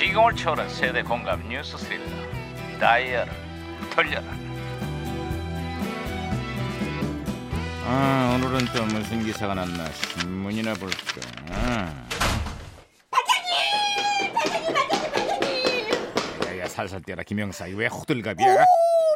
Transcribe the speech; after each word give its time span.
시공을 0.00 0.34
초월한 0.34 0.66
세대 0.70 1.02
공감 1.02 1.46
뉴스 1.46 1.76
스릴러 1.76 2.06
다이얼을 2.80 3.30
돌려라. 3.94 4.24
아 7.84 8.32
오늘은 8.34 8.64
또 8.74 8.82
무슨 8.86 9.22
기사가 9.22 9.52
났나 9.52 9.84
신문이나 9.92 10.72
볼까? 10.72 10.96
아. 11.50 12.08
야야 16.46 16.66
살살 16.66 17.02
뛰어라 17.02 17.22
김영사. 17.22 17.66
이왜 17.66 17.88
호들갑이야? 17.88 18.64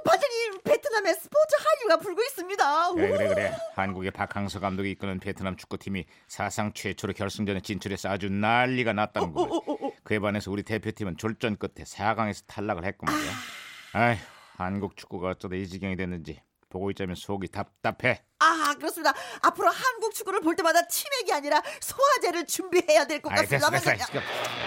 반장님! 0.05 0.61
베트남의 0.65 1.15
스포츠 1.15 1.57
한류가 1.85 1.97
불고 1.99 2.23
있습니다. 2.23 2.93
그래 2.95 3.11
그래 3.11 3.29
그래. 3.29 3.53
한국의 3.75 4.11
박항서 4.11 4.61
감독이 4.61 4.91
이끄는 4.93 5.21
베트남 5.21 5.57
축구팀이 5.57 6.05
사상 6.27 6.73
최초로 6.73 7.13
결승전에 7.13 7.61
진출해서 7.61 8.09
아주 8.09 8.29
난리가 8.29 8.93
났다는 8.93 9.33
거야 9.33 9.49
그에 10.03 10.19
반해서 10.19 10.51
우리 10.51 10.63
대표팀은 10.63 11.17
졸전 11.17 11.57
끝에 11.57 11.85
4강에서 11.85 12.45
탈락을 12.47 12.85
했고 12.85 13.07
말이야 13.07 13.33
아휴 13.93 14.19
한국 14.57 14.97
축구가 14.97 15.31
어쩌다 15.31 15.57
이 15.57 15.67
지경이 15.67 15.97
됐는지 15.97 16.41
보고 16.75 16.91
있자면 16.91 17.15
속이 17.15 17.49
답답해 17.49 18.23
아 18.41 18.75
그렇습니다. 18.77 19.13
앞으로 19.43 19.71
한국 19.71 20.13
축구를 20.13 20.41
볼 20.41 20.55
때마다 20.57 20.87
치맥이 20.87 21.33
아니라 21.33 21.63
소화제를 21.81 22.47
준비해야 22.47 23.07
될 23.07 23.23
것 23.23 23.31
같습니다. 23.31 23.71
됐어, 23.71 23.91
됐어. 23.93 24.21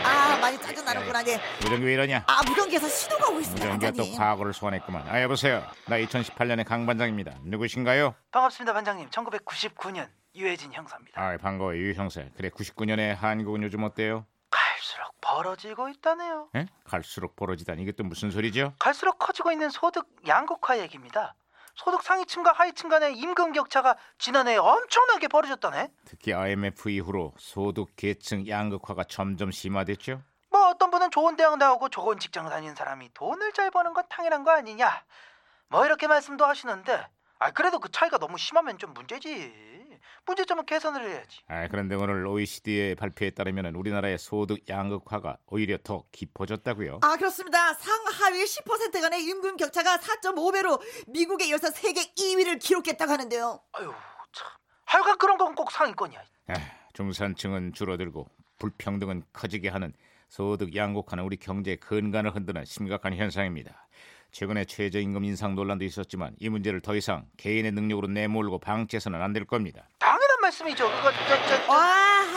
아 0.04 0.38
많이 0.42 0.58
짜증 0.60 0.84
나는구나. 0.86 1.22
네. 1.22 1.40
무전기 1.62 1.86
왜 1.86 1.94
이러냐 1.94 2.24
아 2.28 2.42
무전기에서 2.48 2.88
신호가 2.88 3.28
오고 3.30 3.40
있습니다. 3.42 3.74
무전기가 3.74 4.04
또. 4.04 4.18
과거를 4.18 4.54
소환했구만 4.54 5.08
아 5.10 5.22
여보세요 5.22 5.64
나 5.86 5.98
2018년의 6.00 6.66
강 6.66 6.86
반장입니다 6.86 7.34
누구신가요? 7.44 8.16
반갑습니다 8.32 8.74
반장님 8.74 9.10
1999년 9.10 10.08
유해진 10.36 10.72
형사입니다 10.74 11.22
아 11.22 11.38
반가워요 11.38 11.78
유 11.80 11.94
형사 11.94 12.24
그래 12.38 12.50
99년의 12.50 13.16
한국은 13.16 13.62
요즘 13.64 13.84
어때요? 13.84 14.26
갈수록 14.50 15.14
벌어지고 15.22 15.90
있다네요 15.90 16.50
에? 16.56 16.66
갈수록 16.86 17.36
벌어지다니 17.36 17.82
이게 17.84 17.92
또 17.92 18.04
무슨 18.04 18.32
소리죠? 18.32 18.74
갈수록 18.80 19.20
커지고 19.20 19.52
있는 19.52 19.70
소득 19.70 20.08
양극화 20.26 20.80
얘기입니다 20.80 21.36
소득 21.78 22.02
상위층과 22.02 22.54
하위층 22.54 22.90
간의 22.90 23.16
임금 23.18 23.54
격차가 23.54 23.96
지난해에 24.18 24.58
엄청나게 24.58 25.28
벌어졌다네. 25.28 25.90
특히 26.06 26.34
IMF 26.34 26.90
이후로 26.90 27.34
소득 27.38 27.96
계층 27.96 28.48
양극화가 28.48 29.04
점점 29.04 29.52
심화됐죠. 29.52 30.22
뭐 30.50 30.70
어떤 30.70 30.90
분은 30.90 31.12
좋은 31.12 31.36
대학 31.36 31.58
나오고 31.58 31.90
좋은 31.90 32.18
직장 32.18 32.50
다니는 32.50 32.74
사람이 32.74 33.14
돈을 33.14 33.54
잘 33.54 33.70
버는 33.70 33.94
건 33.94 34.04
당연한 34.10 34.44
거 34.44 34.52
아니냐. 34.52 35.04
뭐 35.70 35.86
이렇게 35.86 36.08
말씀도 36.08 36.46
하시는데 36.46 37.08
아 37.38 37.52
그래도 37.52 37.80
그 37.80 37.92
차이가 37.92 38.18
너무 38.18 38.40
심하면 38.40 38.80
좀 38.80 38.94
문제지 38.96 39.77
문제점은 40.26 40.66
개선을 40.66 41.10
해야지 41.10 41.40
아, 41.48 41.68
그런데 41.68 41.96
오늘 41.96 42.26
OECD의 42.26 42.96
발표에 42.96 43.32
따르면 43.32 43.76
우리나라의 43.76 44.18
소득 44.18 44.68
양극화가 44.70 45.38
오히려 45.48 45.78
더 45.84 46.04
깊어졌다고요. 46.12 47.00
아 47.02 47.16
그렇습니다. 47.18 47.74
상하위 47.74 48.44
10% 48.44 49.02
간의 49.02 49.24
임금 49.24 49.58
격차가 49.58 49.98
4.5배로 49.98 50.82
미국에 51.08 51.46
이어서 51.48 51.70
세계 51.72 52.02
2위를 52.16 52.60
기록했다고 52.60 53.12
하는데요. 53.12 53.60
아유 53.74 53.94
참 54.34 54.48
하여간 54.86 55.18
그런 55.18 55.38
건 55.38 55.56
꼭 55.56 55.72
상위권이야 55.72 56.20
아, 56.50 56.54
중산층은 56.94 57.74
줄어들고 57.74 58.28
불평등은 58.60 59.24
커지게 59.34 59.70
하는 59.70 59.94
소득 60.30 60.76
양극화는 60.76 61.24
우리 61.24 61.38
경제의 61.38 61.78
근간을 61.78 62.36
흔드는 62.36 62.66
심각한 62.66 63.16
현상입니다. 63.16 63.88
최근에 64.38 64.66
최저임금 64.66 65.24
인상 65.26 65.56
논란도 65.56 65.84
있었지만 65.84 66.36
이 66.38 66.48
문제를 66.48 66.80
더 66.80 66.96
이상 66.96 67.26
개인의 67.38 67.72
능력으로 67.72 68.06
내몰고 68.08 68.60
방치해서는 68.60 69.20
안 69.20 69.34
될 69.34 69.46
겁니다. 69.46 69.90
당연한 69.98 70.40
말씀이죠 70.42 70.86
그거 70.92 71.12
저, 71.12 71.18
저, 71.28 71.66
저, 71.66 71.72
와, 71.72 71.78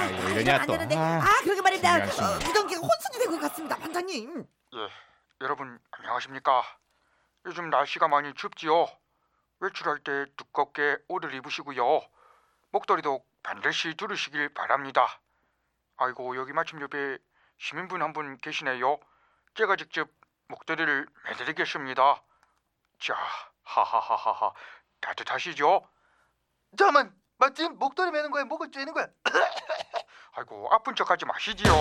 아이고, 0.00 0.22
아, 0.22 0.28
이러냐 0.30 0.60
안 0.60 0.66
또. 0.66 0.72
되는데. 0.72 0.96
아, 0.96 1.18
아, 1.20 1.40
그러게 1.42 1.60
말입니다. 1.60 1.96
어, 1.96 2.38
무전기가 2.42 2.80
혼선이 2.80 3.18
된 3.18 3.30
것 3.30 3.38
같습니다, 3.42 3.76
반장님. 3.76 4.44
예, 4.76 4.78
여러분 5.42 5.78
안녕하십니까? 5.90 6.62
요즘 7.44 7.68
날씨가 7.68 8.08
많이 8.08 8.32
춥지요. 8.32 8.86
외출할 9.60 9.98
때 9.98 10.24
두껍게 10.38 10.96
옷을 11.08 11.34
입으시고요. 11.34 12.00
목도리도 12.72 13.22
반드시 13.42 13.92
두르시길 13.94 14.54
바랍니다. 14.54 15.20
아이고 15.98 16.34
여기 16.36 16.54
마침 16.54 16.80
옆에 16.80 17.18
시민분 17.58 18.00
한 18.00 18.14
분 18.14 18.38
계시네요. 18.38 18.98
제가 19.54 19.76
직접 19.76 20.08
목도리를 20.50 21.06
매드리겠습니다. 21.28 22.22
자, 23.00 23.14
하하하하하 23.62 24.52
따뜻하시죠? 25.00 25.82
잠깐만 26.76 27.12
마침 27.38 27.78
목도리 27.78 28.10
매는 28.10 28.30
거야 28.30 28.44
목을 28.44 28.70
쬐는 28.70 28.92
거야 28.92 29.06
아이고 30.36 30.68
아픈 30.72 30.94
척하지 30.94 31.24
마시지요. 31.24 31.72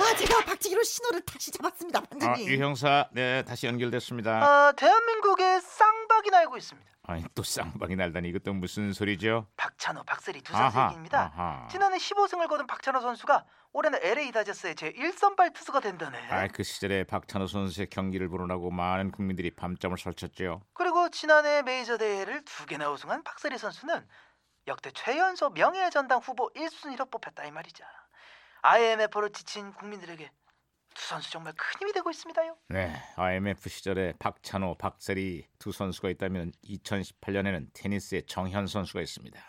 아, 0.00 0.16
제가 0.16 0.44
박치기로 0.44 0.82
신호를 0.82 1.20
다시 1.22 1.50
잡았습니다, 1.52 2.00
아, 2.00 2.02
반장님. 2.02 2.48
유 2.48 2.62
형사, 2.62 3.08
네 3.12 3.42
다시 3.44 3.66
연결됐습니다. 3.66 4.30
아 4.42 4.72
대한민국에 4.72 5.60
쌍 5.60 5.93
박이 6.14 6.30
날고 6.30 6.56
있습니다 6.56 6.90
아니 7.06 7.24
또 7.34 7.42
쌍방이 7.42 7.96
날다니 7.96 8.28
이것도 8.28 8.54
무슨 8.54 8.92
소리죠? 8.92 9.46
박찬호 9.56 10.04
박세리 10.04 10.40
두 10.42 10.54
아하, 10.56 10.70
선수 10.70 10.86
얘기입니다 10.86 11.32
아하. 11.36 11.68
지난해 11.68 11.96
15승을 11.98 12.48
거둔 12.48 12.66
박찬호 12.66 13.00
선수가 13.00 13.44
올해는 13.72 13.98
LA 14.00 14.30
다저스의 14.30 14.76
제 14.76 14.92
1선발 14.92 15.52
투수가 15.52 15.80
된다네 15.80 16.18
아, 16.30 16.46
그 16.46 16.62
시절에 16.62 17.02
박찬호 17.04 17.48
선수의 17.48 17.88
경기를 17.90 18.28
보느라고 18.28 18.70
많은 18.70 19.10
국민들이 19.10 19.50
밤잠을 19.50 19.98
설쳤죠. 19.98 20.62
그리고 20.72 21.08
지난해 21.10 21.62
메이저 21.62 21.98
대회를 21.98 22.44
두 22.44 22.64
개나 22.66 22.88
우승한 22.90 23.24
박세리 23.24 23.58
선수는 23.58 24.06
역대 24.68 24.90
최연소 24.92 25.50
명예 25.50 25.90
전당 25.90 26.20
후보 26.20 26.50
1순위로 26.54 27.10
뽑혔다 27.10 27.44
이 27.44 27.50
말이죠. 27.50 27.84
IMF로 28.62 29.28
지친 29.30 29.72
국민들에게 29.74 30.30
두 30.94 31.06
선수 31.06 31.30
정말 31.30 31.52
큰 31.56 31.80
힘이 31.80 31.92
되고 31.92 32.08
있습니다요. 32.10 32.56
네, 32.68 32.94
IMF 33.16 33.68
시절에 33.68 34.14
박찬호, 34.18 34.76
박세리 34.78 35.46
두 35.58 35.72
선수가 35.72 36.10
있다면 36.10 36.52
2018년에는 36.64 37.66
테니스의 37.74 38.24
정현 38.26 38.66
선수가 38.66 39.00
있습니다. 39.02 39.40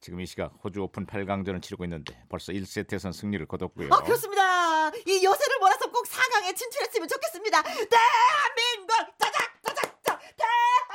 지금 0.00 0.20
이 0.20 0.26
시각 0.26 0.52
호주 0.64 0.82
오픈 0.82 1.06
8강전을 1.06 1.60
치르고 1.62 1.84
있는데 1.84 2.22
벌써 2.28 2.52
1세트에선 2.52 3.12
승리를 3.12 3.44
거뒀고요. 3.46 3.88
아, 3.92 4.02
그렇습니다. 4.02 4.88
이 5.06 5.24
여세를 5.24 5.58
몰아서 5.58 5.90
꼭 5.90 6.06
4강에 6.06 6.56
진출했으면 6.56 7.08
좋겠습니다. 7.08 7.62
대한민국 7.62 9.18
짜작 9.18 9.62
짜작 9.62 10.02
짜 10.02 10.18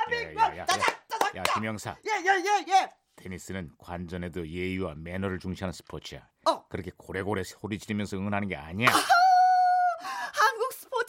대한민국 0.08 0.40
짜작 0.66 1.08
짜작 1.08 1.36
야, 1.36 1.42
짜. 1.42 1.54
김영사. 1.54 1.96
예, 2.06 2.10
예, 2.12 2.42
예, 2.44 2.64
예. 2.72 2.90
테니스는 3.16 3.70
관전에도 3.78 4.46
예의와 4.46 4.94
매너를 4.96 5.38
중시하는 5.38 5.72
스포츠야. 5.72 6.28
어. 6.46 6.66
그렇게 6.68 6.90
고래고래 6.96 7.44
소리 7.44 7.78
지르면서 7.78 8.16
응원하는 8.16 8.48
게 8.48 8.56
아니야. 8.56 8.88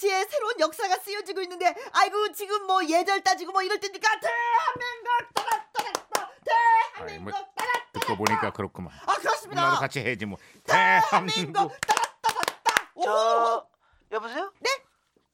스포츠에 0.07 0.25
새로운 0.29 0.59
역사가 0.59 0.97
쓰여지고 0.97 1.41
있는데 1.41 1.75
아이고 1.91 2.31
지금 2.31 2.65
뭐 2.65 2.83
예절 2.83 3.21
따지고 3.21 3.51
뭐 3.51 3.61
이럴 3.61 3.79
때니까 3.79 4.07
대한민국 4.19 5.09
아이, 6.99 7.19
뭐, 7.19 7.31
대한민국 7.31 7.55
짜작 7.57 7.91
듣고 7.93 8.15
보니까 8.17 8.51
그렇구만. 8.51 8.93
아 9.05 9.13
그렇습니다. 9.15 9.61
나도 9.61 9.77
같이 9.77 9.99
해야지 9.99 10.25
뭐. 10.25 10.37
대한민국 10.65 11.73
짜. 11.85 11.95
오. 12.95 13.01
저 13.03 13.67
여보세요? 14.11 14.51
네? 14.59 14.69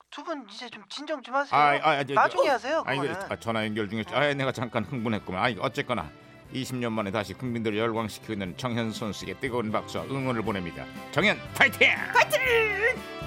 두분 0.09 0.45
이제 0.50 0.69
좀 0.69 0.84
진정 0.90 1.23
좀 1.23 1.35
하세요. 1.35 1.59
아, 1.59 1.73
아, 1.81 1.90
아, 2.00 2.03
저, 2.03 2.13
나중에 2.13 2.47
저, 2.47 2.53
하세요. 2.53 2.84
아, 2.85 2.94
이거 2.94 3.03
그거는. 3.03 3.31
아, 3.31 3.40
전화 3.40 3.66
연결 3.66 3.90
중에 3.90 4.03
아, 4.11 4.34
내가 4.34 4.51
잠깐 4.51 4.84
흥분했구만. 4.84 5.44
아, 5.44 5.55
어쨌거나 5.61 6.11
20년 6.53 6.91
만에 6.91 7.09
다시 7.11 7.34
국민들을 7.34 7.78
열광시키고 7.78 8.34
있는 8.34 8.55
정현 8.57 8.91
선수에게 8.91 9.40
뜨거운 9.40 9.72
박수와 9.72 10.03
응원을 10.05 10.44
보냅니다. 10.44 10.85
정현 11.11 11.40
파이팅! 11.55 11.90
이 11.90 13.22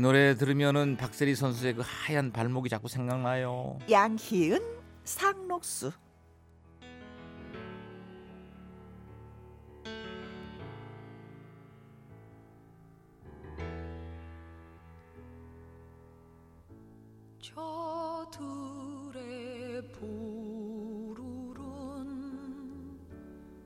노래 0.00 0.34
들으면은 0.34 0.96
박세리 0.96 1.34
선수의 1.36 1.74
그 1.74 1.82
하얀 1.84 2.32
발목이 2.32 2.68
자꾸 2.68 2.88
생각나요. 2.88 3.78
양희은 3.90 4.60
상록수 5.04 5.92
저들의 19.06 19.92
부르른 19.92 21.62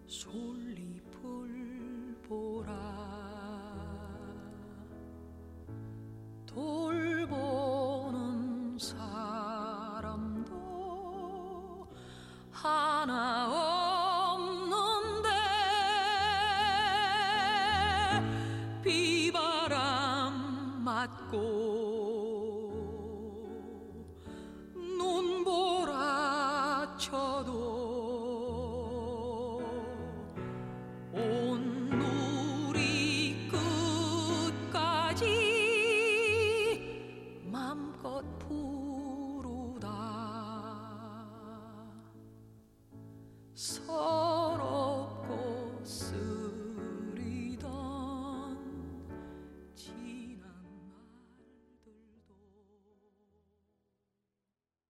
솔 0.06 0.69